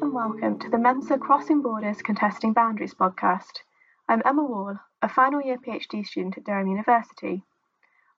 [0.00, 3.62] and welcome to the MEMSA Crossing Borders Contesting Boundaries podcast.
[4.08, 7.42] I'm Emma Wall, a final year PhD student at Durham University.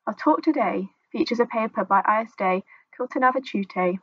[0.06, 2.62] Our talk today features a paper by Aiste
[2.98, 3.98] Kiltinavičiūtė.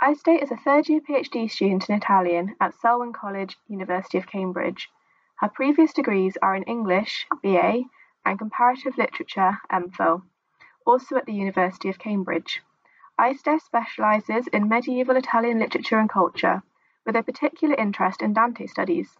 [0.00, 4.88] Aiste is a third year PhD student in Italian at Selwyn College, University of Cambridge.
[5.40, 7.82] Her previous degrees are in English, BA,
[8.24, 10.22] and Comparative Literature, MPhil,
[10.86, 12.62] also at the University of Cambridge.
[13.20, 16.62] Aiste specializes in medieval Italian literature and culture,
[17.08, 19.16] with a particular interest in Dante studies.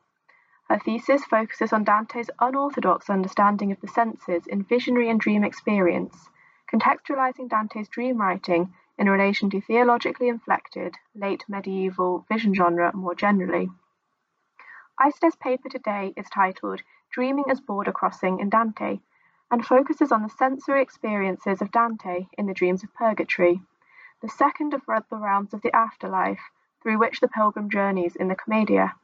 [0.69, 6.29] Her thesis focuses on Dante's unorthodox understanding of the senses in visionary and dream experience,
[6.71, 13.71] contextualizing Dante's dream writing in relation to theologically inflected late medieval vision genre more generally.
[15.03, 19.01] Aiste's paper today is titled Dreaming as Border Crossing in Dante
[19.51, 23.63] and focuses on the sensory experiences of Dante in the dreams of purgatory
[24.21, 26.51] the second of the realms of the afterlife
[26.83, 28.95] through which the pilgrim journeys in the Commedia.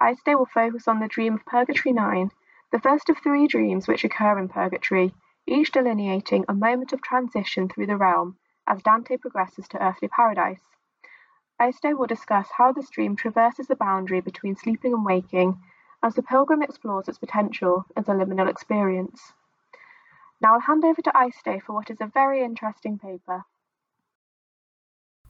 [0.00, 2.30] Aiste will focus on the dream of Purgatory 9,
[2.72, 5.14] the first of three dreams which occur in Purgatory,
[5.46, 8.36] each delineating a moment of transition through the realm
[8.66, 10.62] as Dante progresses to earthly paradise.
[11.60, 15.62] Aiste will discuss how this dream traverses the boundary between sleeping and waking
[16.02, 19.32] as the pilgrim explores its potential as a liminal experience.
[20.40, 23.44] Now I'll hand over to Aiste for what is a very interesting paper.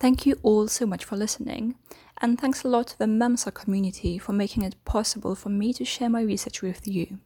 [0.05, 1.77] Thank you all so much for listening,
[2.19, 5.84] and thanks a lot to the MEMSA community for making it possible for me to
[5.86, 7.20] share my research with you.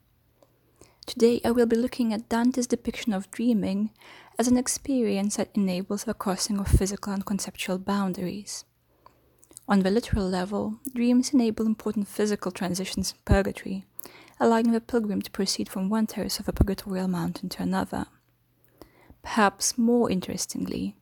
[1.04, 3.90] Today I will be looking at Dante's depiction of dreaming
[4.38, 8.64] as an experience that enables the crossing of physical and conceptual boundaries.
[9.66, 13.86] On the literal level, dreams enable important physical transitions in purgatory,
[14.38, 18.06] allowing the pilgrim to proceed from one terrace of a purgatorial mountain to another.
[19.24, 20.94] Perhaps more interestingly,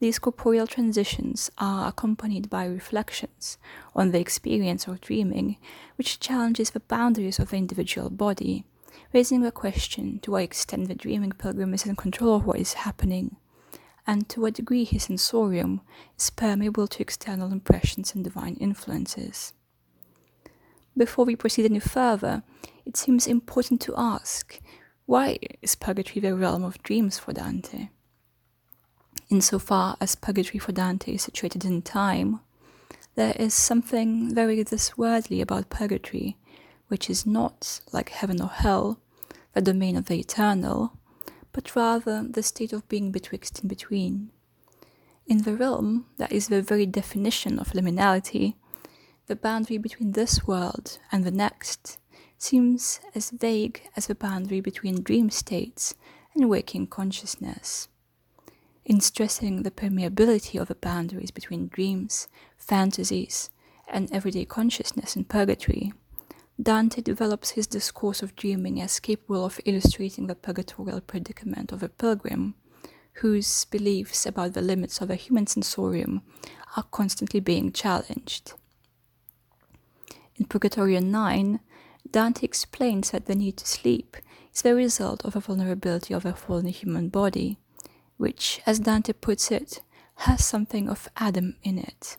[0.00, 3.58] these corporeal transitions are accompanied by reflections
[3.96, 5.56] on the experience of dreaming,
[5.96, 8.64] which challenges the boundaries of the individual body,
[9.12, 12.74] raising the question to what extent the dreaming pilgrim is in control of what is
[12.74, 13.36] happening,
[14.06, 15.80] and to what degree his sensorium
[16.16, 19.52] is permeable to external impressions and divine influences.
[20.96, 22.42] Before we proceed any further,
[22.86, 24.60] it seems important to ask
[25.06, 27.88] why is purgatory the realm of dreams for Dante?
[29.30, 32.40] Insofar as purgatory for Dante is situated in time,
[33.14, 36.36] there is something very this worldly about purgatory,
[36.88, 39.00] which is not, like heaven or hell,
[39.54, 40.92] the domain of the eternal,
[41.52, 44.30] but rather the state of being betwixt and between.
[45.26, 48.54] In the realm, that is the very definition of liminality,
[49.26, 51.98] the boundary between this world and the next
[52.38, 55.94] seems as vague as the boundary between dream states
[56.34, 57.88] and waking consciousness
[58.88, 62.26] in stressing the permeability of the boundaries between dreams,
[62.56, 63.50] fantasies,
[63.86, 65.92] and everyday consciousness in purgatory,
[66.60, 71.88] Dante develops his discourse of dreaming as capable of illustrating the purgatorial predicament of a
[71.90, 72.54] pilgrim
[73.20, 76.22] whose beliefs about the limits of a human sensorium
[76.76, 78.54] are constantly being challenged.
[80.36, 81.60] In Purgatorio 9,
[82.10, 84.16] Dante explains that the need to sleep
[84.54, 87.58] is the result of a vulnerability of a fallen human body
[88.18, 89.80] which, as Dante puts it,
[90.16, 92.18] has something of Adam in it.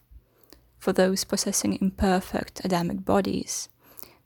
[0.79, 3.69] For those possessing imperfect Adamic bodies,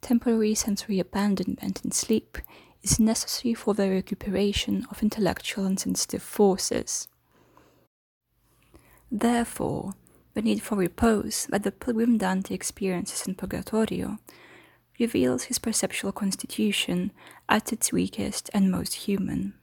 [0.00, 2.38] temporary sensory abandonment in sleep
[2.82, 7.08] is necessary for the recuperation of intellectual and sensitive forces.
[9.10, 9.94] Therefore,
[10.34, 14.18] the need for repose that the pilgrim Dante experiences in Purgatorio
[14.98, 17.12] reveals his perceptual constitution
[17.48, 19.54] at its weakest and most human.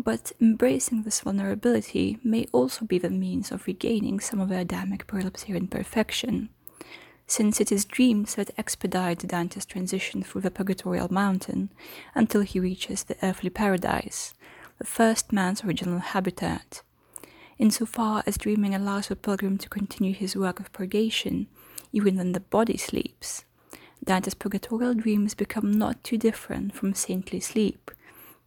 [0.00, 5.08] But embracing this vulnerability may also be the means of regaining some of the Adamic
[5.08, 6.50] prelapsarian perfection,
[7.26, 11.70] since it is dreams that expedite Dante's transition through the purgatorial mountain
[12.14, 14.34] until he reaches the earthly paradise,
[14.78, 16.82] the first man's original habitat.
[17.58, 21.48] Insofar as dreaming allows the pilgrim to continue his work of purgation
[21.92, 23.44] even when the body sleeps,
[24.04, 27.90] Dante's purgatorial dreams become not too different from saintly sleep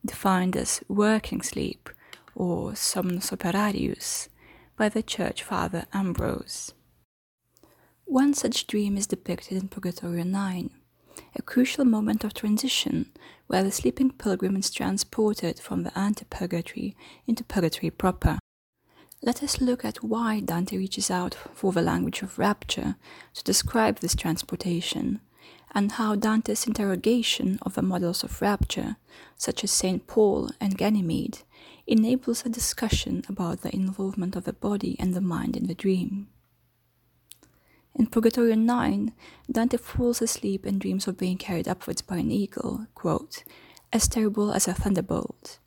[0.06, 1.90] defined as working sleep
[2.36, 4.28] or somnus operarius
[4.78, 6.74] by the church father Ambrose.
[8.06, 10.70] One such dream is depicted in Purgatorio 9,
[11.36, 13.12] a crucial moment of transition
[13.48, 16.96] where the sleeping pilgrim is transported from the ante-purgatory
[17.28, 18.40] into purgatory proper.
[19.22, 22.96] Let us look at why Dante reaches out for the language of rapture
[23.36, 25.22] to describe this transportation
[25.74, 28.98] and how Dante's interrogation of the models of rapture,
[29.38, 30.06] such as St.
[30.08, 31.40] Paul and Ganymede,
[31.88, 36.28] enables a discussion about the involvement of the body and the mind in the dream.
[37.96, 39.14] In Purgatorio 9,
[39.52, 43.44] Dante falls asleep and dreams of being carried upwards by an eagle, quote,
[43.92, 45.60] as terrible as a thunderbolt.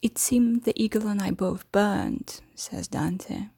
[0.00, 3.48] It seemed the eagle and I both burned, says Dante.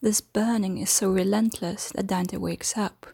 [0.00, 3.06] This burning is so relentless that Dante wakes up.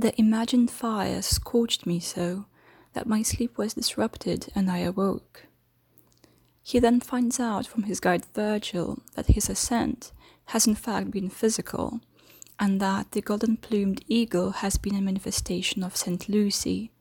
[0.00, 2.46] The imagined fire scorched me so
[2.92, 5.46] that my sleep was disrupted and I awoke.
[6.62, 10.12] He then finds out from his guide Virgil that his ascent
[10.46, 12.00] has in fact been physical,
[12.60, 16.28] and that the golden plumed eagle has been a manifestation of St.
[16.28, 16.92] Lucy,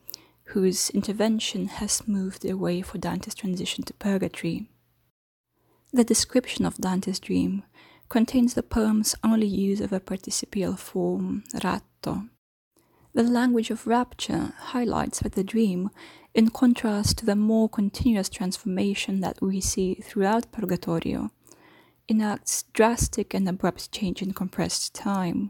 [0.45, 4.69] whose intervention has smoothed the way for Dante's transition to purgatory.
[5.93, 7.63] The description of Dante's dream
[8.09, 12.23] contains the poem's only use of a participial form, ratto.
[13.17, 15.89] The language of rapture highlights the dream,
[16.35, 21.31] in contrast to the more continuous transformation that we see throughout Purgatorio,
[22.07, 25.49] enacts drastic and abrupt change in compressed time.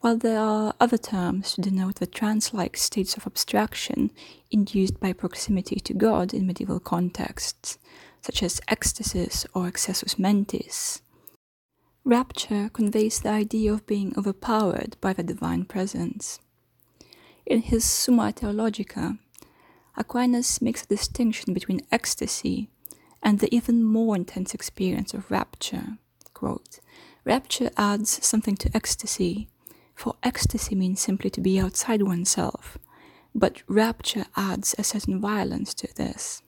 [0.00, 4.10] While there are other terms to denote the trance like states of abstraction
[4.50, 7.78] induced by proximity to God in medieval contexts,
[8.20, 11.02] such as ecstasis or excessus mentis,
[12.02, 16.40] rapture conveys the idea of being overpowered by the divine presence.
[17.46, 19.18] In his Summa Theologica,
[19.96, 22.68] Aquinas makes a distinction between ecstasy
[23.22, 25.98] and the even more intense experience of rapture.
[26.32, 26.80] Quote,
[27.24, 29.48] rapture adds something to ecstasy
[29.94, 32.78] for ecstasy means simply to be outside oneself,
[33.34, 36.42] but rapture adds a certain violence to this.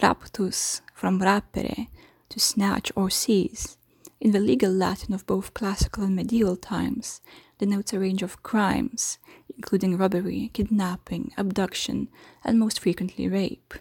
[0.00, 1.88] Raptus, from rapere,
[2.28, 3.76] to snatch or seize,
[4.20, 7.20] in the legal Latin of both classical and medieval times,
[7.58, 9.18] denotes a range of crimes,
[9.54, 12.08] including robbery, kidnapping, abduction,
[12.44, 13.74] and most frequently rape.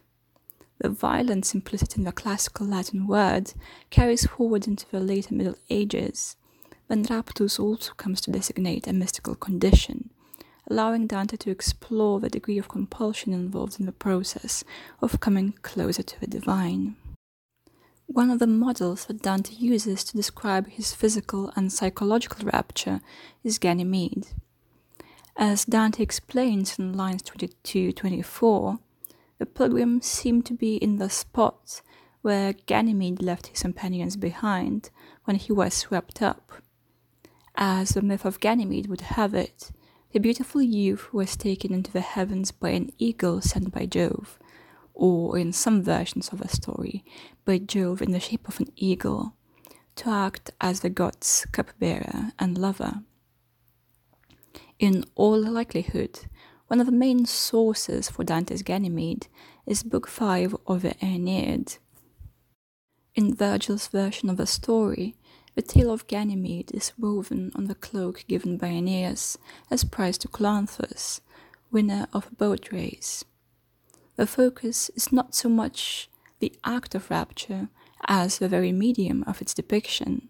[0.79, 3.53] The violence implicit in the classical Latin word
[3.89, 6.35] carries forward into the later Middle Ages
[6.87, 10.11] when raptus also comes to designate a mystical condition,
[10.69, 14.63] allowing Dante to explore the degree of compulsion involved in the process
[15.01, 16.95] of coming closer to the divine.
[18.07, 23.01] One of the models that Dante uses to describe his physical and psychological rapture
[23.43, 24.27] is Ganymede.
[25.35, 28.79] As Dante explains in lines 22 24,
[29.39, 31.81] the pilgrim seemed to be in the spot
[32.21, 34.91] where Ganymede left his companions behind
[35.25, 36.61] when he was swept up.
[37.55, 39.71] As the myth of Ganymede would have it,
[40.11, 44.39] the beautiful youth was taken into the heavens by an eagle sent by Jove,
[44.95, 47.05] or in some versions of the story,
[47.43, 49.35] by Jove in the shape of an eagle,
[49.97, 53.01] to act as the god's cupbearer and lover.
[54.79, 56.21] In all likelihood,
[56.67, 59.27] one of the main sources for Dante's Ganymede
[59.65, 61.77] is Book 5 of the Aeneid.
[63.13, 65.15] In Virgil's version of the story,
[65.55, 69.37] the tale of Ganymede is woven on the cloak given by Aeneas
[69.71, 71.21] as prize to Cloanthus,
[71.71, 73.23] winner of a boat race.
[74.15, 76.09] The focus is not so much
[76.39, 77.69] the act of rapture
[78.07, 80.29] as the very medium of its depiction.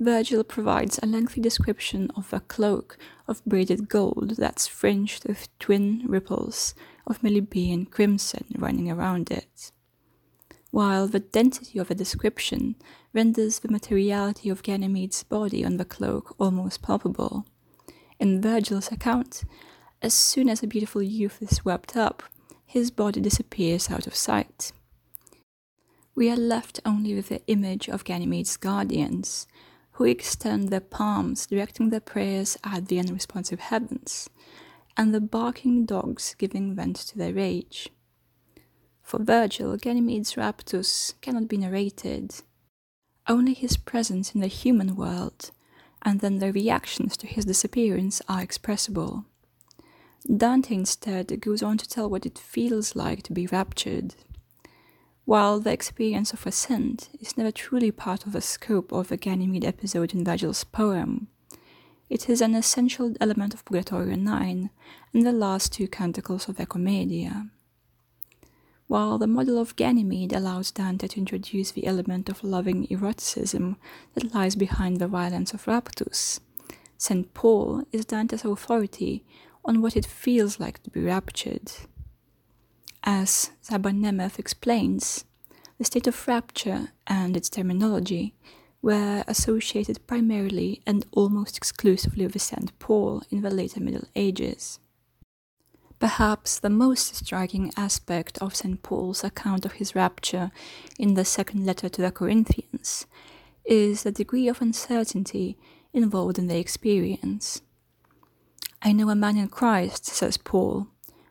[0.00, 2.98] Virgil provides a lengthy description of a cloak
[3.28, 6.74] of braided gold that's fringed with twin ripples
[7.06, 9.72] of Melibæan crimson running around it
[10.74, 12.74] while the density of the description
[13.12, 17.46] renders the materiality of Ganymede's body on the cloak almost palpable.
[18.18, 19.44] In Virgil's account,
[20.02, 22.24] as soon as a beautiful youth is swept up,
[22.74, 24.72] his body disappears out of sight.
[26.16, 29.46] We are left only with the image of Ganymede's guardians,
[29.92, 34.28] who extend their palms directing their prayers at the unresponsive heavens,
[34.96, 37.90] and the barking dogs giving vent to their rage.
[39.02, 42.34] For Virgil, Ganymede's raptus cannot be narrated.
[43.28, 45.52] Only his presence in the human world,
[46.02, 49.26] and then the reactions to his disappearance, are expressible.
[50.26, 54.14] Dante instead goes on to tell what it feels like to be raptured.
[55.26, 59.64] While the experience of ascent is never truly part of the scope of the Ganymede
[59.64, 61.28] episode in Virgil's poem,
[62.08, 64.70] it is an essential element of Purgatorio 9
[65.12, 67.48] and the last two canticles of the Commedia.
[68.86, 73.76] While the model of Ganymede allows Dante to introduce the element of loving eroticism
[74.14, 76.40] that lies behind the violence of raptus,
[76.98, 77.32] St.
[77.34, 79.24] Paul is Dante's authority
[79.64, 81.72] on what it feels like to be raptured.
[83.02, 85.24] As Szabó Nemeth explains,
[85.78, 88.34] the state of rapture and its terminology
[88.80, 92.78] were associated primarily and almost exclusively with St.
[92.78, 94.78] Paul in the later Middle Ages.
[95.98, 98.82] Perhaps the most striking aspect of St.
[98.82, 100.50] Paul's account of his rapture
[100.98, 103.06] in the second letter to the Corinthians
[103.64, 105.56] is the degree of uncertainty
[105.94, 107.62] involved in the experience.
[108.86, 110.88] I know a man in Christ, says Paul,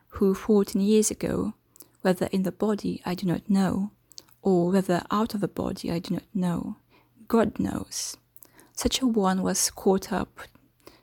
[0.08, 1.54] who 14 years ago,
[2.02, 3.92] whether in the body I do not know,
[4.42, 6.78] or whether out of the body I do not know,
[7.28, 8.16] God knows.
[8.72, 10.40] Such a one was caught up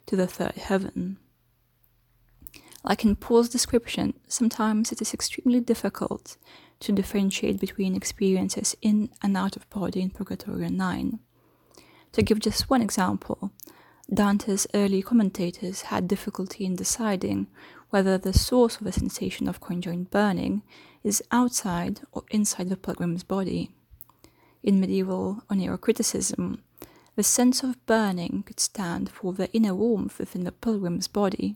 [0.08, 1.20] to the third heaven.
[2.84, 6.36] Like in Paul's description, sometimes it is extremely difficult
[6.82, 11.20] to differentiate between experiences in and out of body in Purgatorio 9.
[12.12, 13.54] To give just one example,
[14.14, 17.48] Dante's early commentators had difficulty in deciding
[17.90, 20.64] whether the source of the sensation of conjoined burning
[21.04, 23.72] is outside or inside the pilgrim's body.
[24.64, 26.60] In medieval oneirocriticism,
[27.16, 31.56] the sense of burning could stand for the inner warmth within the pilgrim's body,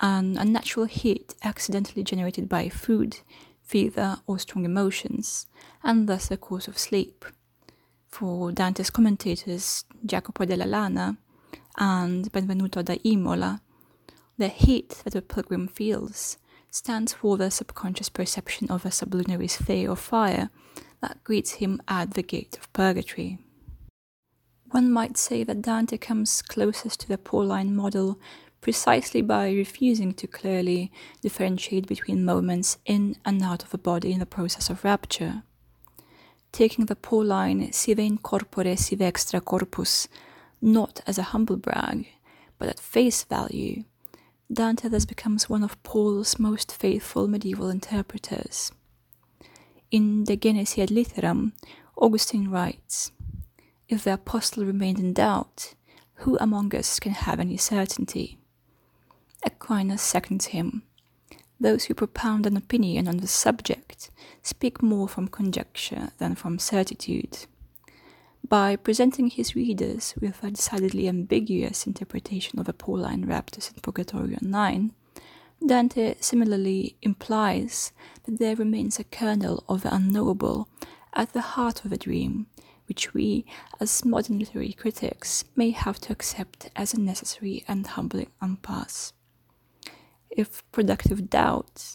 [0.00, 3.18] an unnatural heat accidentally generated by food,
[3.62, 5.46] fever, or strong emotions,
[5.84, 7.24] and thus a cause of sleep.
[8.08, 11.18] For Dante's commentators, Jacopo della Lana
[11.76, 13.60] and Benvenuto da Imola,
[14.38, 16.38] the heat that a pilgrim feels
[16.70, 20.50] stands for the subconscious perception of a sublunary sphere of fire
[21.00, 23.38] that greets him at the gate of purgatory.
[24.70, 28.20] One might say that Dante comes closest to the Pauline model
[28.60, 34.20] precisely by refusing to clearly differentiate between moments in and out of the body in
[34.20, 35.42] the process of rapture.
[36.52, 40.08] Taking the Pauline sive in corpore sive extra corpus
[40.60, 42.08] not as a humble brag,
[42.58, 43.84] but at face value,
[44.52, 48.72] Dante thus becomes one of Paul's most faithful medieval interpreters.
[49.90, 51.52] In De Genesi ad Litteram,
[51.96, 53.12] Augustine writes
[53.88, 55.74] If the apostle remained in doubt,
[56.14, 58.38] who among us can have any certainty?
[59.44, 60.82] Aquinas seconds him.
[61.58, 64.10] Those who propound an opinion on the subject
[64.42, 67.46] speak more from conjecture than from certitude
[68.50, 74.38] by presenting his readers with a decidedly ambiguous interpretation of the Pauline Raptus in Purgatorio
[74.42, 74.92] 9,
[75.64, 77.92] Dante similarly implies
[78.24, 80.68] that there remains a kernel of the unknowable
[81.14, 82.48] at the heart of a dream,
[82.86, 83.46] which we,
[83.78, 89.12] as modern literary critics, may have to accept as a necessary and humbling impasse.
[90.28, 91.94] If productive doubt,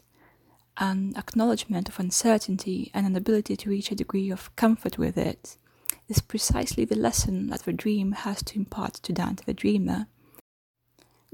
[0.78, 5.58] an acknowledgement of uncertainty, and an ability to reach a degree of comfort with it
[6.08, 10.08] is precisely the lesson that the dream has to impart to Dante the dreamer.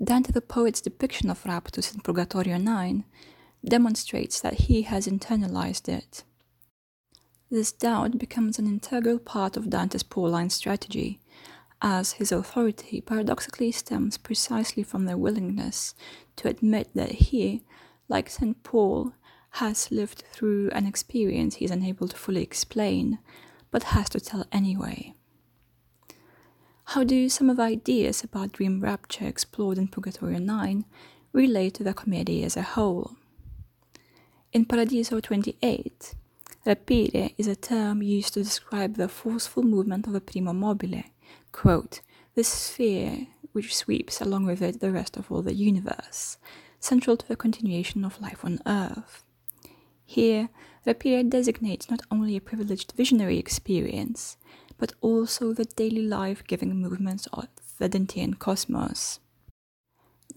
[0.02, 3.06] Dante the poet's depiction of Raptus in Purgatorio 9
[3.64, 6.24] demonstrates that he has internalized it.
[7.52, 11.20] This doubt becomes an integral part of Dante's Pauline strategy,
[11.82, 15.94] as his authority paradoxically stems precisely from their willingness
[16.38, 17.64] to admit that he,
[18.08, 18.64] like St.
[18.64, 19.14] Paul,
[19.56, 23.20] has lived through an experience he is unable to fully explain,
[23.72, 25.14] but has to tell anyway.
[26.86, 30.86] How do some of the ideas about dream rapture explored in Purgatorio 9
[31.32, 33.16] relate to the comedy as a whole?
[34.52, 36.16] In Paradiso 28,
[36.66, 41.04] rapire is a term used to describe the forceful movement of a primo mobile,
[41.54, 42.02] quote,
[42.36, 46.38] this sphere which sweeps along with it the rest of all the universe,
[46.80, 49.24] central to the continuation of life on Earth.
[50.04, 50.50] Here,
[50.86, 54.38] Rapire designates not only a privileged visionary experience,
[54.80, 57.48] but also the daily life giving movements of
[57.78, 59.20] the Dantean cosmos.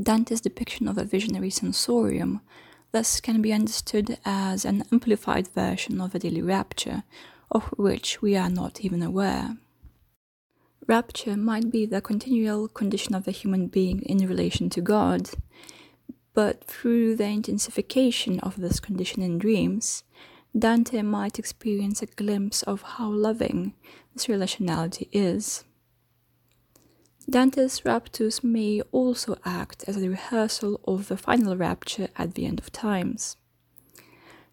[0.03, 2.41] Dante's depiction of a visionary sensorium
[2.93, 7.05] thus can be understood as an amplified version of a daily rapture,
[7.51, 9.57] of which we are not even aware.
[10.87, 15.31] Rapture might be the continual condition of the human being in relation to God,
[16.35, 20.05] but through the intensification of this condition in dreams,
[20.57, 23.75] Dante might experience a glimpse of how loving
[24.15, 25.65] this relationality is.
[27.29, 32.61] Dante's raptus may also act as a rehearsal of the final rapture at the end
[32.61, 33.37] of times.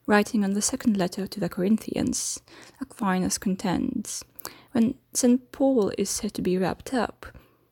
[0.08, 2.41] Writing on the second letter to the Corinthians,
[2.81, 4.24] Aquinas contends
[4.72, 5.51] when St.
[5.51, 7.25] Paul is said to be wrapped up,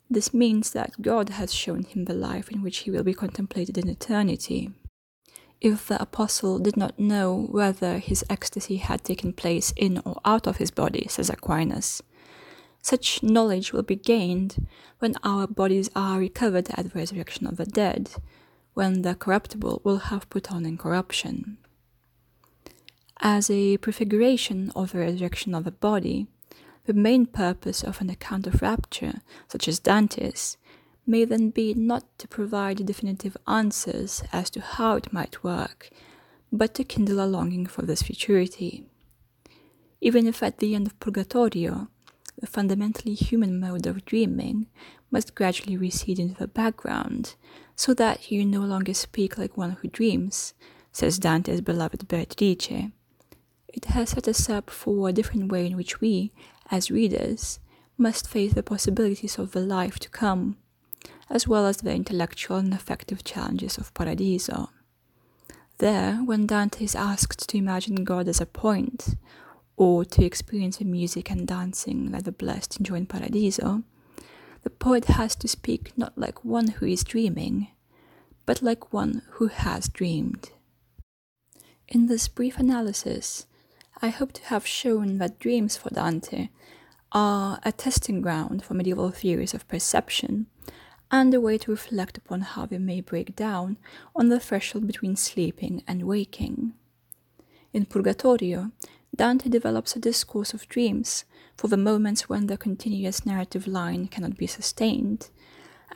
[0.10, 3.78] this means that God has shown him the life in which he will be contemplated
[3.78, 4.72] in eternity
[5.62, 10.48] if the apostle did not know whether his ecstasy had taken place in or out
[10.48, 12.02] of his body, says Aquinas.
[12.82, 14.68] Such knowledge will be gained
[15.00, 18.12] when our bodies are recovered at the resurrection of the dead,
[18.74, 21.58] when the corruptible will have put on incorruption.
[23.20, 26.28] As a prefiguration of the resurrection of the body,
[26.86, 30.56] the main purpose of an account of rapture, such as Dante's,
[31.06, 35.90] may then be not to provide definitive answers as to how it might work,
[36.52, 38.86] but to kindle a longing for this futurity.
[40.02, 41.90] Even if at the end of Purgatorio,
[42.40, 44.68] the fundamentally human mode of dreaming,
[45.12, 47.36] must gradually recede into the background,
[47.76, 50.54] so that you no longer speak like one who dreams,
[50.92, 52.92] says Dante's beloved Beatrice.
[53.68, 56.32] It has set us up for a different way in which we,
[56.72, 57.60] as readers,
[57.98, 60.58] must face the possibilities of the life to come,
[61.30, 64.70] as well as the intellectual and affective challenges of Paradiso.
[65.78, 69.16] There, when Dante is asked to imagine God as a point,
[69.78, 73.84] or to experience the music and dancing that the blessed enjoy in Paradiso,
[74.64, 77.70] the poet has to speak not like one who is dreaming,
[78.46, 80.52] but like one who has dreamed.
[81.88, 83.46] In this brief analysis,
[84.02, 86.50] I hope to have shown that dreams for Dante
[87.12, 90.48] are a testing ground for medieval theories of perception
[91.12, 93.78] and a way to reflect upon how they may break down
[94.16, 96.74] on the threshold between sleeping and waking.
[97.74, 98.72] In Purgatorio,
[99.16, 101.26] Dante develops a discourse of dreams
[101.58, 105.30] for the moments when the continuous narrative line cannot be sustained,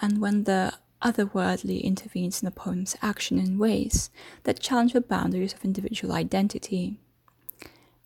[0.02, 4.10] and when the otherworldly intervenes in the poem's action in ways
[4.44, 6.98] that challenge the boundaries of individual identity.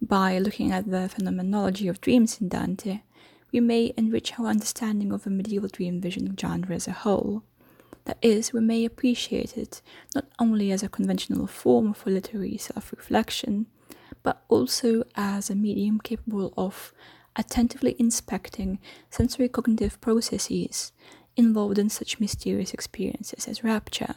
[0.02, 3.02] By looking at the phenomenology of dreams in Dante,
[3.52, 7.44] we may enrich our understanding of the medieval dream vision genre as a whole.
[8.06, 9.82] That is, we may appreciate it
[10.16, 13.68] not only as a conventional form for literary self reflection,
[14.24, 16.94] but also as a medium capable of
[17.36, 20.92] attentively inspecting sensory cognitive processes
[21.36, 24.16] involved in such mysterious experiences as rapture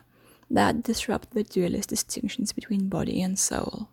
[0.51, 3.89] that disrupt the dualist distinctions between body and soul.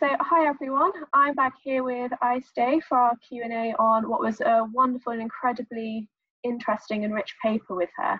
[0.00, 0.92] So, hi everyone.
[1.12, 6.08] I'm back here with Aiste for our Q&A on what was a wonderful and incredibly
[6.42, 8.18] interesting and rich paper with her.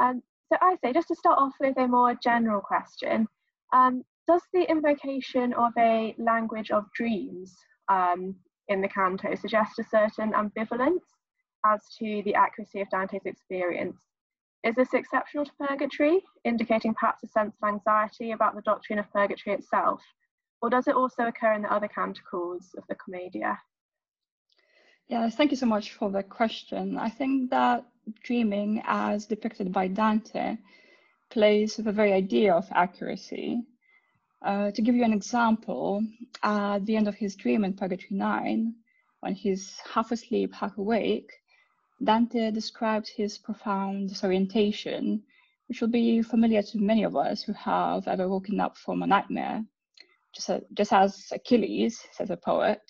[0.00, 0.20] Um,
[0.52, 3.28] so, Aiste, just to start off with a more general question,
[3.72, 7.54] um, does the invocation of a language of dreams
[7.88, 8.34] um,
[8.66, 11.06] in the canto suggest a certain ambivalence
[11.64, 14.00] as to the accuracy of Dante's experience?
[14.64, 19.08] Is this exceptional to purgatory, indicating perhaps a sense of anxiety about the doctrine of
[19.12, 20.02] purgatory itself?
[20.62, 23.58] Or does it also occur in the other canticles of the Commedia?
[25.08, 26.98] Yeah, thank you so much for the question.
[26.98, 27.84] I think that
[28.22, 30.56] dreaming, as depicted by Dante,
[31.30, 33.62] plays with the very idea of accuracy
[34.42, 36.04] uh, to give you an example,
[36.42, 38.74] at the end of his dream in Purgatory 9,
[39.20, 41.32] when he's half asleep, half awake,
[42.04, 45.22] Dante describes his profound disorientation,
[45.68, 49.06] which will be familiar to many of us who have ever woken up from a
[49.06, 49.64] nightmare.
[50.36, 52.82] Just, a, just as Achilles, says a poet,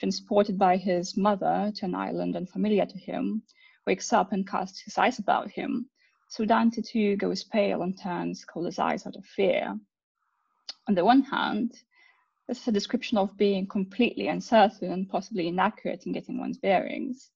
[0.00, 3.42] transported by his mother to an island unfamiliar to him,
[3.86, 5.90] wakes up and casts his eyes about him,
[6.28, 9.78] so Dante too goes pale and turns cold as ice out of fear
[10.88, 11.72] on the one hand,
[12.46, 17.30] this is a description of being completely uncertain and possibly inaccurate in getting one's bearings.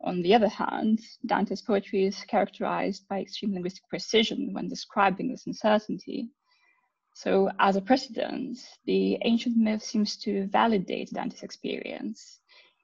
[0.00, 5.46] On the other hand, Dante's poetry is characterized by extreme linguistic precision when describing this
[5.46, 6.28] uncertainty.
[7.14, 12.40] So, as a precedent, the ancient myth seems to validate Dante's experience,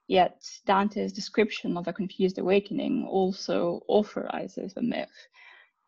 [0.06, 5.28] yet Dante's description of a confused awakening also authorizes the myth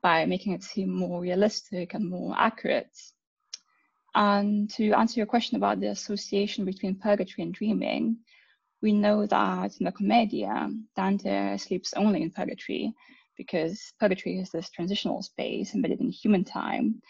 [0.02, 2.96] by making it seem more realistic and more accurate.
[4.14, 8.16] And to answer your question about the association between purgatory and dreaming,
[8.82, 12.94] we know that in the Commedia, Dante sleeps only in purgatory
[13.36, 17.00] because purgatory is this transitional space embedded in human time.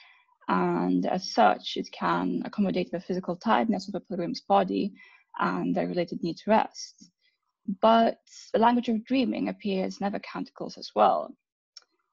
[0.50, 4.92] And as such, it can accommodate the physical tiredness of a pilgrim's body
[5.38, 7.08] and the related need to rest.
[7.80, 8.18] But
[8.52, 11.32] the language of dreaming appears in other canticles as well.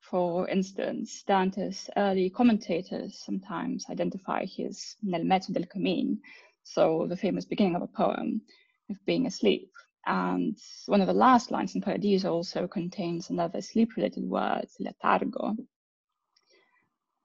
[0.02, 6.20] For instance, Dante's early commentators sometimes identify his nel mezzo del cammin,
[6.62, 8.42] so the famous beginning of a poem,
[8.88, 9.72] with being asleep.
[10.06, 15.58] And one of the last lines in Paradiso also contains another sleep-related word, letargo.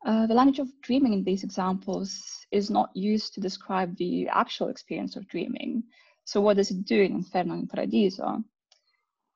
[0.04, 4.68] Uh, the language of dreaming in these examples is not used to describe the actual
[4.68, 5.82] experience of dreaming.
[6.24, 8.42] So what does it do in Inferno and Paradiso?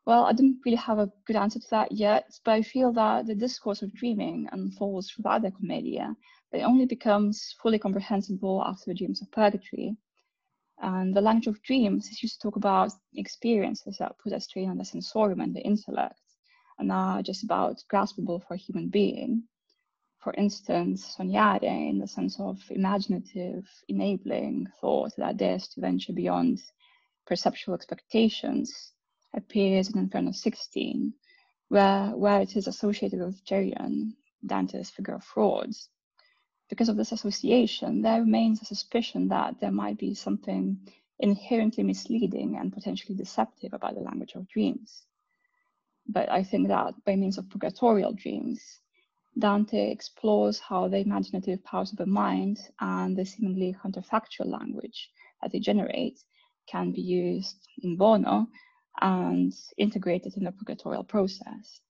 [0.07, 3.27] Well, I don't really have a good answer to that yet, but I feel that
[3.27, 6.15] the discourse of dreaming unfolds throughout the Commedia,
[6.51, 9.97] but it only becomes fully comprehensible after the dreams of purgatory.
[10.79, 14.71] And the language of dreams is used to talk about experiences that put a strain
[14.71, 16.21] on the sensorium and the intellect,
[16.79, 19.45] and are just about graspable for a human being.
[20.27, 26.65] For instance, sognare in the sense of imaginative, enabling thought that dares to venture beyond
[27.29, 28.91] perceptual expectations
[29.33, 31.15] appears in Inferno 16,
[31.69, 35.91] where, where it is associated with Geryon, Dante's figure of frauds.
[36.69, 40.77] Because of this association, there remains a suspicion that there might be something
[41.21, 45.05] inherently misleading and potentially deceptive about the language of dreams.
[46.09, 48.81] But I think that by means of purgatorial dreams,
[49.39, 55.11] Dante explores how the imaginative powers of the mind and the seemingly counterfactual language
[55.43, 56.19] that they generate
[56.67, 58.47] can be used in bono
[59.01, 61.81] and integrated in the purgatorial process.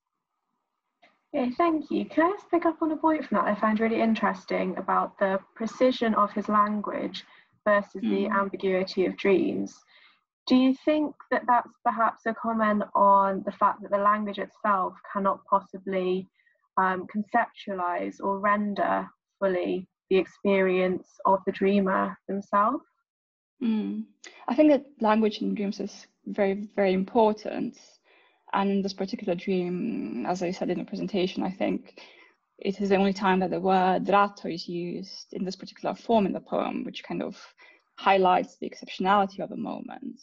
[1.32, 2.04] Yeah, thank you.
[2.06, 5.18] Can I just pick up on a point from that I find really interesting about
[5.18, 7.24] the precision of his language
[7.64, 8.10] versus mm.
[8.10, 9.78] the ambiguity of dreams?
[10.46, 14.94] Do you think that that's perhaps a comment on the fact that the language itself
[15.12, 16.28] cannot possibly
[16.76, 19.06] um, conceptualize or render
[19.38, 22.84] fully the experience of the dreamer themselves?
[23.62, 24.04] Mm.
[24.48, 27.78] I think that language in dreams is very, very important.
[28.52, 32.00] And in this particular dream, as I said in the presentation, I think
[32.58, 36.26] it is the only time that the word ratto is used in this particular form
[36.26, 37.36] in the poem, which kind of
[37.98, 40.20] highlights the exceptionality of the moment.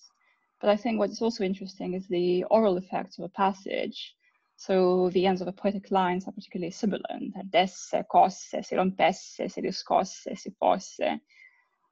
[0.62, 4.16] But I think what is also interesting is the oral effects of a passage.
[4.66, 7.34] So the ends of the poetic lines are particularly sibilant.
[7.50, 11.20] Desse, cosse, si rompesse, si riscosse, si fosse.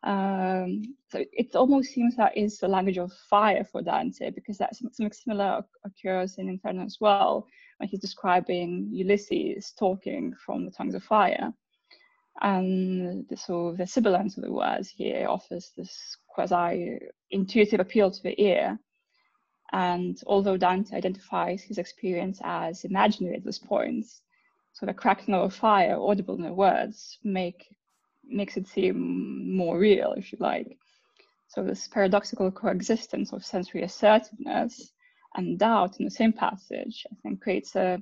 [0.04, 4.74] Um, so it almost seems that is the language of fire for Dante because that
[4.74, 7.46] something similar occurs in Inferno as well
[7.78, 11.52] when he's describing Ulysses talking from the tongues of fire.
[12.42, 17.00] And so the sibilance of the words here offers this quasi
[17.32, 18.80] intuitive appeal to the ear.
[19.72, 24.06] And although Dante identifies his experience as imaginary at this point,
[24.74, 27.76] so the crackling of a fire audible in the words make
[28.24, 30.78] makes it seem more real, if you like.
[31.48, 34.94] So this paradoxical coexistence of sensory assertiveness
[35.36, 38.02] and doubt in the same passage, I think, creates a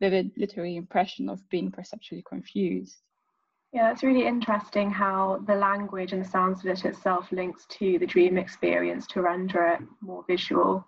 [0.00, 2.96] vivid literary impression of being perceptually confused.
[3.72, 7.98] Yeah, it's really interesting how the language and the sounds of it itself links to
[7.98, 10.86] the dream experience to render it more visual.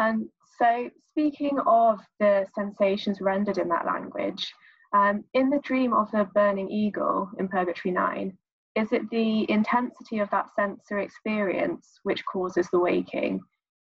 [0.00, 4.52] And so, speaking of the sensations rendered in that language,
[4.94, 8.36] um, in the dream of the burning eagle in Purgatory 9,
[8.76, 13.40] is it the intensity of that sensory experience which causes the waking?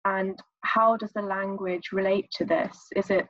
[0.03, 2.77] And how does the language relate to this?
[2.95, 3.25] Is it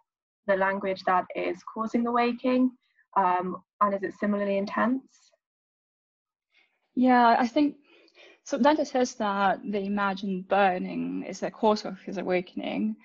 [0.48, 2.72] the language that is causing the waking?
[3.16, 5.04] Um, and is it similarly intense?
[6.96, 7.76] Yeah, I think
[8.52, 8.58] so.
[8.58, 12.96] Dante says that the imagined burning is the cause of his awakening,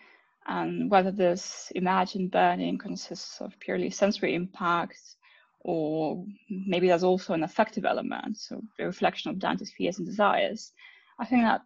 [0.46, 5.16] and whether this imagined burning consists of purely sensory impacts
[5.66, 10.72] or maybe there's also an affective element, so the reflection of Dante's fears and desires.
[11.18, 11.62] I think that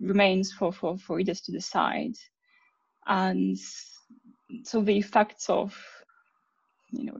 [0.00, 2.12] remains for, for, for readers to decide.
[3.06, 3.56] And
[4.64, 5.74] so the effects of,
[6.90, 7.16] you know,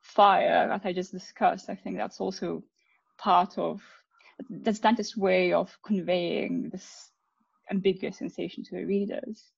[0.00, 2.62] fire that I just discussed, I think that's also
[3.18, 3.82] part of,
[4.50, 7.10] that's Dante's way of conveying this
[7.70, 9.52] ambiguous sensation to the readers.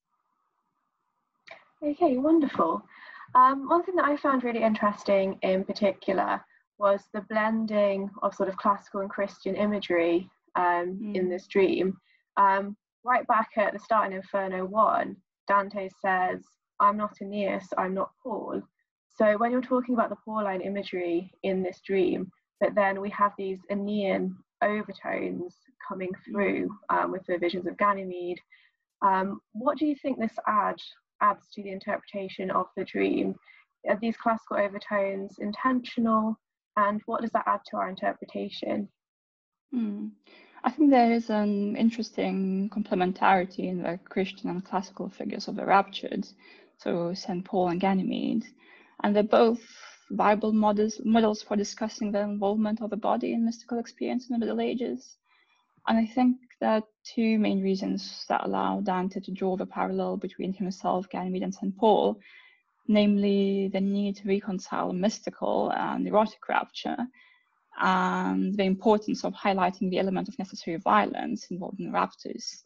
[1.82, 2.82] Okay, wonderful.
[3.34, 6.40] Um, one thing that I found really interesting in particular
[6.78, 11.16] was the blending of sort of classical and Christian imagery um, mm.
[11.16, 11.96] in this dream.
[12.36, 15.16] Um, right back at the start in Inferno 1,
[15.46, 16.42] Dante says,
[16.80, 18.62] I'm not Aeneas, I'm not Paul.
[19.16, 23.32] So when you're talking about the Pauline imagery in this dream, but then we have
[23.38, 25.54] these Aenean overtones
[25.86, 28.40] coming through um, with the visions of Ganymede.
[29.02, 30.82] Um, what do you think this adds
[31.20, 33.34] adds to the interpretation of the dream.
[33.88, 36.38] Are these classical overtones intentional?
[36.76, 38.88] And what does that add to our interpretation?
[39.72, 40.08] Hmm.
[40.64, 45.66] I think there is an interesting complementarity in the Christian and classical figures of the
[45.66, 46.26] raptured,
[46.78, 47.44] so St.
[47.44, 48.44] Paul and Ganymede.
[49.02, 49.60] And they're both
[50.10, 54.38] viable models, models for discussing the involvement of the body in mystical experience in the
[54.38, 55.16] Middle Ages.
[55.86, 60.16] And I think there are two main reasons that allow Dante to draw the parallel
[60.16, 61.76] between himself, Ganymede, and St.
[61.76, 62.18] Paul,
[62.88, 66.96] namely the need to reconcile mystical and erotic rapture,
[67.80, 72.64] and the importance of highlighting the element of necessary violence involved in raptures,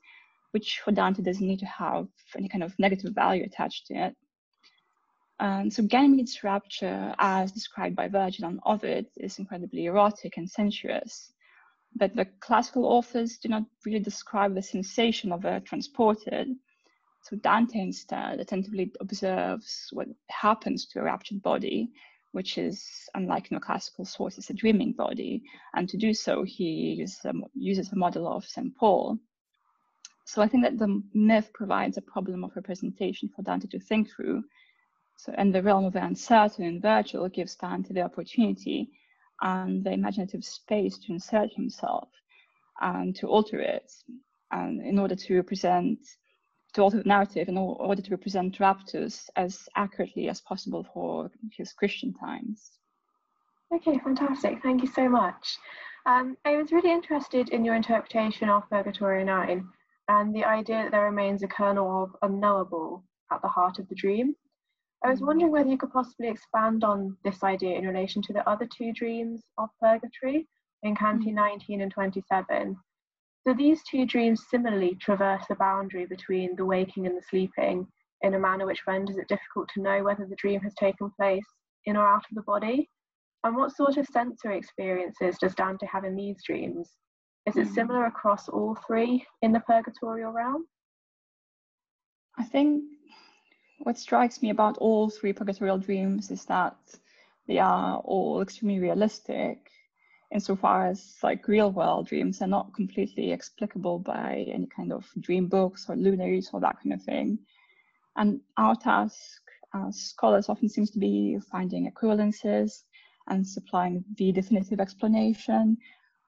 [0.52, 4.16] which for Dante doesn't need to have any kind of negative value attached to it.
[5.40, 11.32] And so Ganymede's rapture, as described by Virgil and Ovid, is incredibly erotic and sensuous
[11.96, 16.48] but the classical authors do not really describe the sensation of a transported.
[17.22, 21.90] So Dante instead attentively observes what happens to a raptured body,
[22.32, 25.42] which is, unlike classical sources, a dreaming body.
[25.74, 28.74] And to do so, he uses a, uses a model of St.
[28.76, 29.18] Paul.
[30.26, 34.10] So I think that the myth provides a problem of representation for Dante to think
[34.10, 34.44] through.
[35.18, 38.92] So, and the realm of the uncertain and virtual gives Dante the opportunity
[39.40, 42.08] and the imaginative space to insert himself.
[42.80, 43.92] and to alter it
[44.52, 45.98] and in order to represent
[46.72, 51.72] to alter the narrative in order to represent Raptus as accurately as possible for his
[51.72, 52.78] Christian times.
[53.74, 54.62] Okay, fantastic.
[54.62, 55.58] Thank you so much.
[56.06, 59.66] Um, I was really interested in your interpretation of Purgatorio 9
[60.08, 63.02] and the idea that there remains a kernel of unknowable
[63.32, 64.36] at the heart of the dream.
[65.04, 68.48] I was wondering whether you could possibly expand on this idea in relation to the
[68.48, 70.48] other two dreams of purgatory
[70.82, 71.34] in Canti mm.
[71.34, 72.76] 19 and 27.
[73.46, 77.86] So these two dreams similarly traverse the boundary between the waking and the sleeping
[78.22, 81.46] in a manner which renders it difficult to know whether the dream has taken place
[81.86, 82.90] in or out of the body.
[83.44, 86.90] And what sort of sensory experiences does Dante have in these dreams?
[87.46, 87.74] Is it mm.
[87.74, 90.66] similar across all three in the purgatorial realm?
[92.36, 92.84] I think
[93.80, 96.76] what strikes me about all three purgatorial dreams is that
[97.46, 99.70] they are all extremely realistic
[100.30, 105.46] insofar as like real world dreams are not completely explicable by any kind of dream
[105.46, 107.38] books or lunaries or that kind of thing.
[108.16, 109.40] And our task
[109.72, 112.82] as scholars often seems to be finding equivalences
[113.28, 115.78] and supplying the definitive explanation.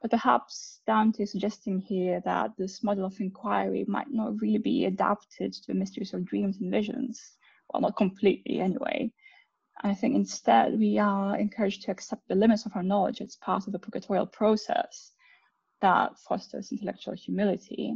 [0.00, 4.86] But perhaps Dante is suggesting here that this model of inquiry might not really be
[4.86, 7.36] adapted to the mysteries of dreams and visions
[7.72, 9.10] well, not completely anyway.
[9.82, 13.66] I think instead we are encouraged to accept the limits of our knowledge as part
[13.66, 15.12] of the purgatorial process
[15.80, 17.94] that fosters intellectual humility.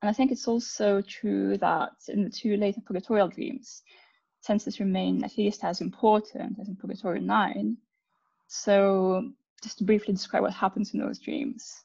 [0.00, 3.82] And I think it's also true that in the two later purgatorial dreams,
[4.40, 7.76] senses remain at least as important as in Purgatorio 9.
[8.48, 9.30] So
[9.62, 11.84] just to briefly describe what happens in those dreams.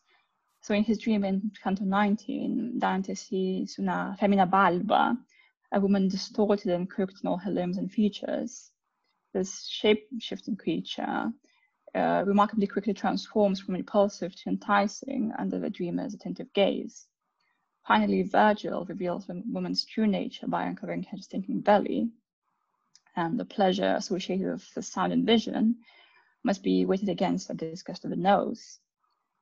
[0.61, 5.15] So in his dream in Canto 19, Dante sees una femmina balba,
[5.71, 8.71] a woman distorted and crooked in all her limbs and features.
[9.34, 11.32] This shape-shifting creature
[11.93, 17.08] uh, remarkably quickly transforms from repulsive to enticing under the dreamer's attentive gaze.
[17.86, 22.10] Finally, Virgil reveals the woman's true nature by uncovering her stinking belly,
[23.15, 25.75] and the pleasure associated with the sound and vision
[26.43, 28.80] must be weighted against the disgust of the nose.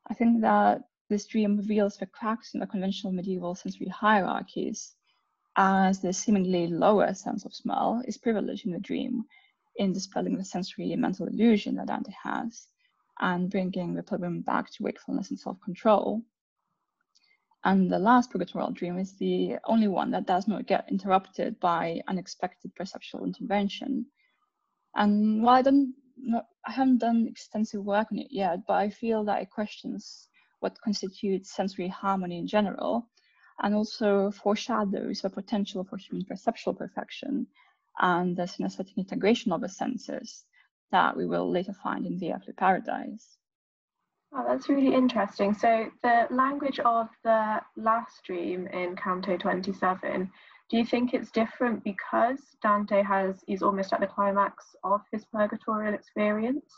[0.08, 4.96] I think that this dream reveals the cracks in the conventional medieval sensory hierarchies
[5.58, 9.24] as the seemingly lower sense of smell is privileged in the dream
[9.78, 12.68] in dispelling the sensory mental illusion that Dante has
[13.20, 16.22] and bringing the pilgrim back to wakefulness and self-control.
[17.64, 22.02] And the last purgatorial dream is the only one that does not get interrupted by
[22.08, 24.06] unexpected perceptual intervention.
[24.96, 25.94] And while I don't
[26.66, 30.30] I haven't done extensive work on it yet, but I feel that it questions
[30.62, 33.10] what constitutes sensory harmony in general
[33.62, 37.48] and also foreshadows the potential for human perceptual perfection
[38.00, 40.46] and the synesthetic integration of the senses
[40.92, 43.38] that we will later find in the earthly paradise.
[44.34, 45.54] Oh, that's really interesting.
[45.54, 50.30] So the language of the last dream in Canto 27,
[50.70, 55.24] do you think it's different because Dante has is almost at the climax of his
[55.26, 56.74] purgatorial experience?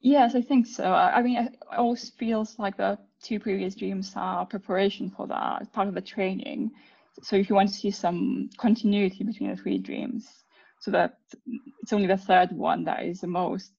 [0.00, 0.84] Yes, I think so.
[0.92, 5.88] I mean, it always feels like the two previous dreams are preparation for that, part
[5.88, 6.70] of the training.
[7.22, 10.44] So if you want to see some continuity between the three dreams,
[10.80, 11.18] so that
[11.82, 13.72] it's only the third one that is the most,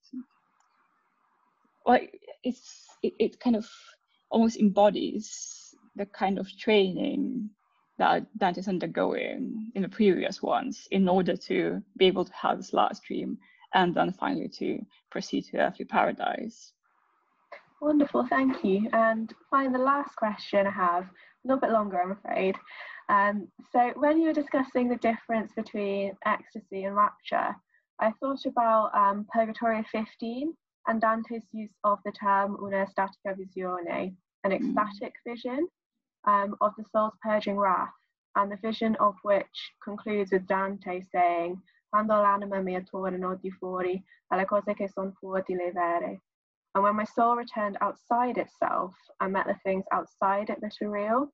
[1.86, 3.68] like it's it, it kind of
[4.30, 7.50] almost embodies the kind of training
[8.00, 12.74] that Dante's undergoing in the previous ones in order to be able to have this
[12.74, 13.38] last dream
[13.78, 16.74] and then finally to proceed to earthly paradise.
[17.80, 18.90] Wonderful, thank you.
[18.92, 21.08] And finally, the last question I have, a
[21.46, 22.56] little bit longer, I'm afraid.
[23.08, 27.56] Um, so, when you were discussing the difference between ecstasy and rapture,
[28.02, 30.54] I thought about um, Purgatorio 15
[30.88, 34.56] and Dante's use of the term una statica visione, an mm.
[34.56, 35.68] ecstatic vision
[36.28, 37.94] um, of the soul's purging wrath,
[38.36, 42.84] and the vision of which concludes with Dante saying, Quando l'anima mia
[43.42, 46.22] di fuori alle cose che son fuori le vere.
[46.74, 50.90] And when my soul returned outside itself, I met the things outside it that are
[50.90, 51.32] real.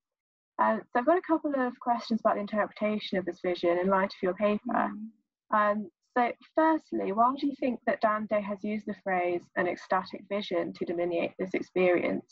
[0.59, 3.87] Uh, so I've got a couple of questions about the interpretation of this vision in
[3.87, 4.61] light of your paper.
[4.71, 5.09] Mm.
[5.51, 10.21] Um, so firstly, why do you think that Dante has used the phrase an ecstatic
[10.29, 12.31] vision to delineate this experience?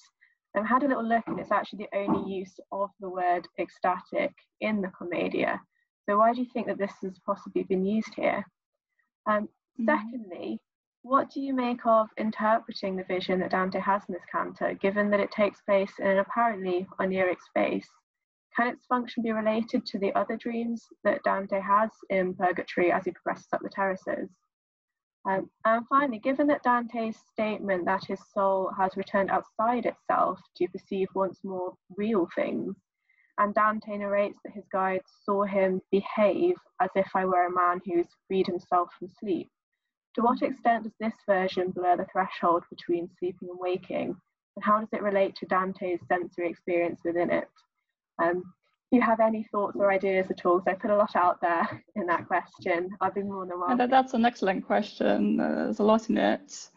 [0.56, 4.34] I've had a little look and it's actually the only use of the word ecstatic
[4.60, 5.60] in the Commedia.
[6.12, 8.44] So why do you think that this has possibly been used here?
[9.28, 9.48] Um,
[9.80, 9.86] mm.
[9.86, 10.60] Secondly,
[11.04, 15.10] what do you make of interpreting the vision that Dante has in this canto, given
[15.10, 17.88] that it takes place in an apparently oneiric space?
[18.58, 23.06] Can its function be related to the other dreams that Dante has in Purgatory as
[23.06, 24.30] he progresses up the terraces?
[25.26, 30.68] Um, and finally, given that Dante's statement that his soul has returned outside itself to
[30.68, 32.76] perceive once more real things,
[33.42, 37.82] and Dante narrates that his guides saw him behave as if I were a man
[37.84, 39.50] who's freed himself from sleep,
[40.14, 44.16] to what extent does this version blur the threshold between sleeping and waking,
[44.56, 47.48] and how does it relate to Dante's sensory experience within it?
[48.22, 48.44] Um,
[48.92, 51.42] if you have any thoughts or ideas at all, because I put a lot out
[51.42, 53.78] there in that question, I've been more than welcome.
[53.80, 55.40] That, that's an excellent question.
[55.40, 56.70] Uh, there's a lot in it.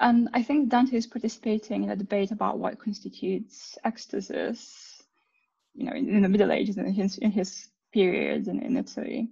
[0.00, 4.91] And I think Dante is participating in a debate about what constitutes ecstasis,
[5.74, 8.76] you know, in, in the Middle Ages and in his, in his period in, in
[8.76, 9.28] Italy.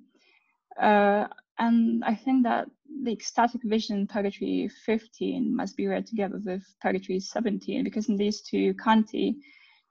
[0.80, 1.26] Uh,
[1.58, 2.68] and I think that
[3.02, 8.40] the ecstatic vision purgatory 15 must be read together with purgatory 17 because in these
[8.40, 9.36] two canti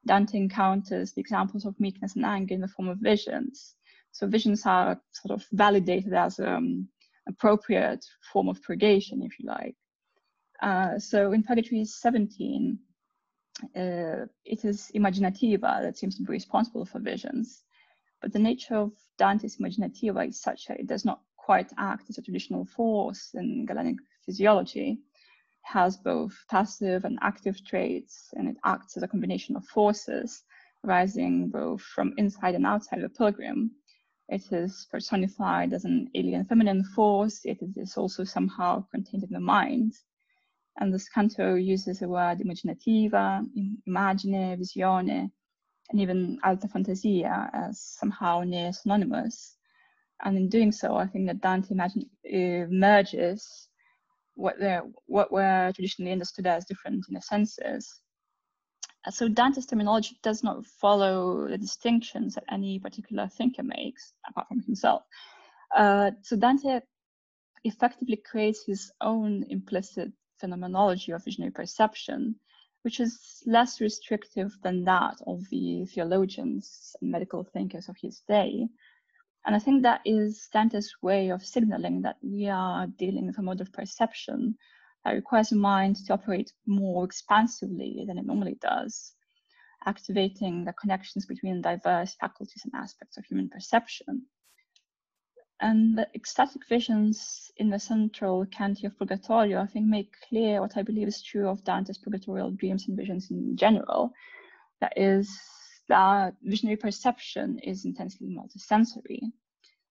[0.05, 3.75] dante encounters the examples of meekness and anger in the form of visions
[4.12, 6.88] so visions are sort of validated as an um,
[7.27, 9.75] appropriate form of purgation if you like
[10.62, 12.77] uh, so in purgatory 17
[13.75, 17.63] uh, it is imaginativa that seems to be responsible for visions
[18.21, 22.17] but the nature of dante's imaginativa is such that it does not quite act as
[22.19, 24.99] a traditional force in Galenic physiology, It
[25.63, 30.43] has both passive and active traits, and it acts as a combination of forces
[30.83, 33.71] rising both from inside and outside the pilgrim.
[34.27, 39.39] It is personified as an alien feminine force, it is also somehow contained in the
[39.39, 39.93] mind.
[40.79, 43.45] And this canto uses the word imaginativa,
[43.85, 45.29] imagine, visione,
[45.89, 49.57] and even alta fantasia as somehow near synonymous
[50.23, 53.69] and in doing so, I think that Dante imagine, uh, merges
[54.35, 54.55] what
[55.05, 58.01] what were traditionally understood as different in the senses.
[59.09, 64.61] So Dante's terminology does not follow the distinctions that any particular thinker makes, apart from
[64.61, 65.03] himself.
[65.75, 66.81] Uh, so Dante
[67.63, 72.36] effectively creates his own implicit phenomenology of visionary perception,
[72.84, 78.67] which is less restrictive than that of the theologians and medical thinkers of his day.
[79.45, 83.41] And I think that is Dante's way of signaling that we are dealing with a
[83.41, 84.56] mode of perception
[85.04, 89.13] that requires the mind to operate more expansively than it normally does,
[89.86, 94.25] activating the connections between diverse faculties and aspects of human perception.
[95.61, 100.77] And the ecstatic visions in the central canti of Purgatorio, I think, make clear what
[100.77, 104.13] I believe is true of Dante's purgatorial dreams and visions in general.
[104.79, 105.37] That is,
[105.89, 109.19] that visionary perception is intensely multisensory.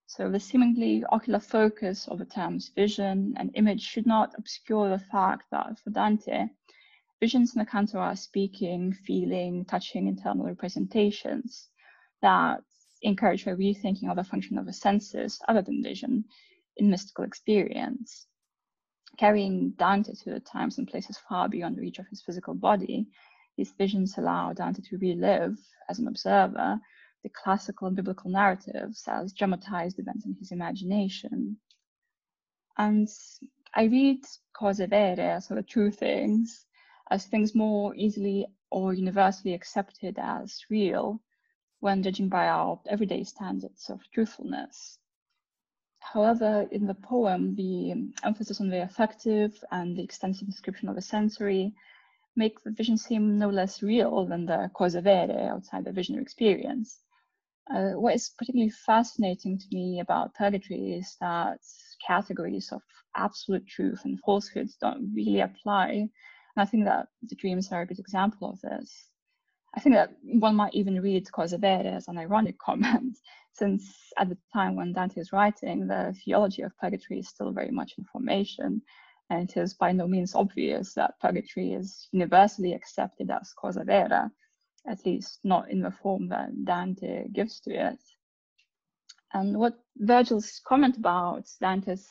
[0.07, 4.99] So the seemingly ocular focus of the terms vision and image should not obscure the
[4.99, 6.47] fact that for Dante,
[7.21, 11.69] visions in the canto are speaking, feeling, touching internal representations
[12.23, 12.63] that
[13.03, 16.25] encourage a rethinking of the function of the senses other than vision
[16.77, 18.27] in mystical experience.
[19.19, 23.09] Carrying Dante to the times and places far beyond the reach of his physical body,
[23.57, 25.59] these visions allow Dante to relive,
[25.89, 26.79] as an observer,
[27.23, 31.57] the classical and biblical narratives as dramatized events in his imagination.
[32.77, 33.09] And
[33.75, 36.67] I read cose vere, so the true things,
[37.11, 41.21] as things more easily or universally accepted as real
[41.81, 44.99] when judging by our everyday standards of truthfulness.
[46.01, 51.03] However, in the poem, the emphasis on the affective and the extensive description of the
[51.03, 51.75] sensory
[52.37, 57.03] make the vision seem no less real than the cose vere outside the visionary experience.
[57.71, 61.59] Uh, what is particularly fascinating to me about purgatory is that
[62.07, 62.81] categories of
[63.17, 65.89] absolute truth and falsehoods don't really apply.
[65.91, 66.11] And
[66.57, 69.08] I think that the dreams are a good example of this.
[69.79, 73.17] I think that one might even read Cose Vere as an ironic comment,
[73.53, 77.71] since at the time when Dante is writing, the theology of purgatory is still very
[77.71, 78.83] much in formation,
[79.31, 84.33] and it is by no means obvious that purgatory is universally accepted as cosa vera,
[84.85, 88.01] at least not in the form that Dante gives to it.
[89.33, 92.09] And what Virgil's comment about Dante's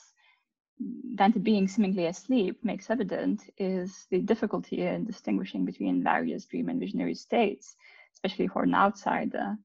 [1.16, 6.80] Dante being seemingly asleep makes evident is the difficulty in distinguishing between various dream and
[6.80, 7.76] visionary states,
[8.14, 9.58] especially for an outsider.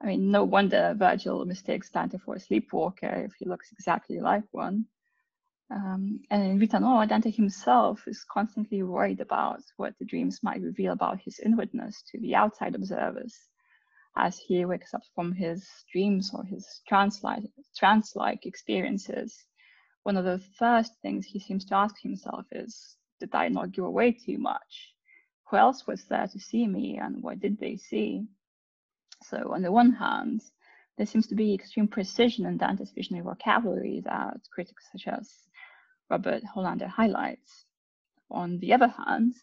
[0.00, 4.44] I mean, no wonder Virgil mistakes Dante for a sleepwalker if he looks exactly like
[4.52, 4.86] one.
[5.70, 10.62] Um, and in Vita Nuova, Dante himself is constantly worried about what the dreams might
[10.62, 13.34] reveal about his inwardness to the outside observers
[14.16, 19.44] as he wakes up from his dreams or his trance-like experiences.
[20.06, 23.86] One of the first things he seems to ask himself is, did I not give
[23.86, 24.94] away too much?
[25.50, 28.28] Who else was there to see me and what did they see?
[29.24, 30.42] So on the one hand,
[30.96, 35.28] there seems to be extreme precision in Dante's visionary vocabulary that critics such as
[36.08, 37.64] Robert Hollander highlights.
[38.30, 39.34] On the other hand,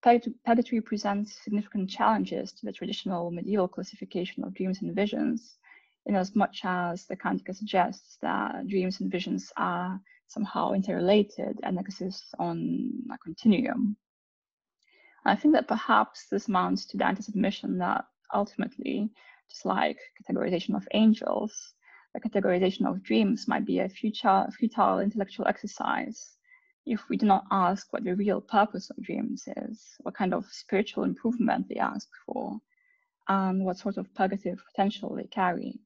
[0.00, 5.58] purgatory presents significant challenges to the traditional medieval classification of dreams and visions,
[6.06, 11.78] in as much as the Cantica suggests that dreams and visions are somehow interrelated and
[11.78, 13.96] exist on a continuum.
[15.24, 19.10] I think that perhaps this amounts to Dante's admission that ultimately,
[19.48, 21.74] just like categorization of angels,
[22.14, 26.36] the categorization of dreams might be a futile, futile intellectual exercise
[26.86, 30.44] if we do not ask what the real purpose of dreams is, what kind of
[30.50, 32.60] spiritual improvement they ask for,
[33.28, 35.80] and what sort of purgative potential they carry.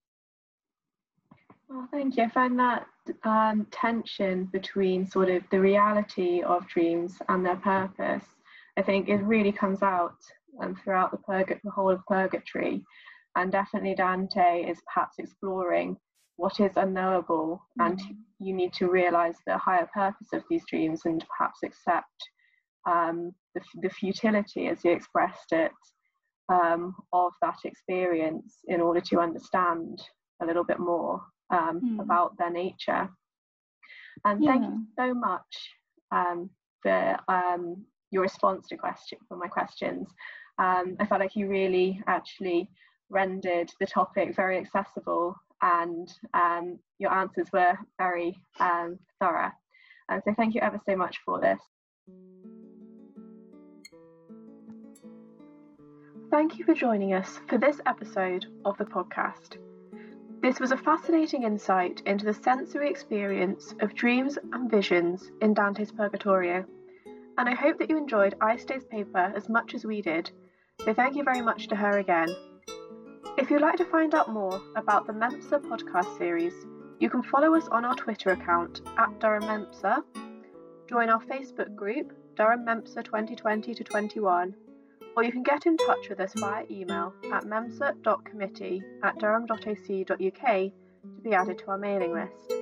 [1.68, 2.24] Well, thank you.
[2.24, 2.86] I find that
[3.24, 8.24] um, tension between sort of the reality of dreams and their purpose,
[8.78, 10.16] I think it really comes out
[10.60, 12.82] um, throughout the, purg- the whole of Purgatory.
[13.36, 15.98] And definitely Dante is perhaps exploring
[16.36, 17.92] what is unknowable mm-hmm.
[17.92, 18.00] and
[18.38, 22.06] you need to realize the higher purpose of these dreams and perhaps accept
[22.88, 25.72] um, the, the, futility as he expressed it
[26.48, 30.00] um, of that experience in order to understand
[30.40, 31.20] a little bit more
[31.50, 32.02] um, mm.
[32.02, 33.08] about their nature.
[34.24, 34.52] And yeah.
[34.52, 35.70] thank you so much
[36.10, 36.50] um,
[36.82, 40.08] for um, your response to question for my questions.
[40.58, 42.68] Um, I felt like you really actually
[43.10, 49.52] rendered the topic very accessible, and um, your answers were very um, thorough.
[50.08, 51.60] And so, thank you ever so much for this.
[56.30, 59.56] Thank you for joining us for this episode of the podcast.
[60.40, 65.90] This was a fascinating insight into the sensory experience of dreams and visions in Dante's
[65.90, 66.64] Purgatorio,
[67.36, 70.30] and I hope that you enjoyed Aiste's paper as much as we did,
[70.84, 72.28] so thank you very much to her again.
[73.36, 76.54] If you'd like to find out more about the MEMSA podcast series,
[77.00, 80.04] you can follow us on our Twitter account at Durham MEMSA,
[80.88, 84.54] join our Facebook group, Durham MEMSA 2020 to 21,
[85.18, 90.72] or you can get in touch with us via email at memsa.committee at durham.ac.uk to
[91.24, 92.52] be added to our mailing list.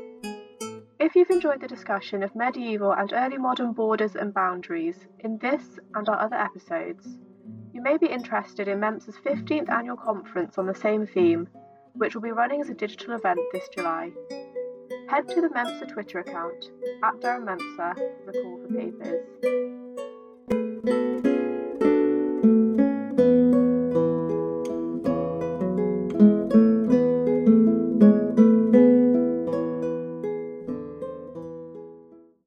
[0.98, 5.78] If you've enjoyed the discussion of medieval and early modern borders and boundaries in this
[5.94, 7.18] and our other episodes,
[7.74, 11.48] you may be interested in MEMSA's 15th annual conference on the same theme,
[11.92, 14.12] which will be running as a digital event this July.
[15.10, 16.70] Head to the MEMSA Twitter account,
[17.04, 19.26] at Durham MEMSA, for the call for papers.